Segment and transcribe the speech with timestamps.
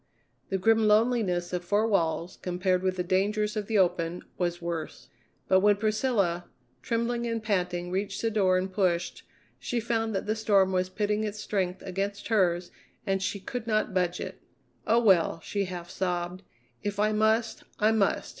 [0.49, 5.09] The grim loneliness of four walls, compared with the dangers of the open, was worse.
[5.47, 6.45] But when Priscilla,
[6.81, 9.21] trembling and panting, reached the door and pushed,
[9.59, 12.71] she found that the storm was pitting its strength against hers
[13.05, 14.41] and she could not budge it.
[14.87, 16.41] "Oh, well," she half sobbed;
[16.81, 18.29] "if I must, I must."